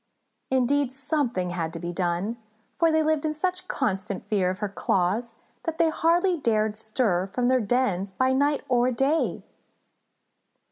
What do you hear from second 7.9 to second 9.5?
by night or day.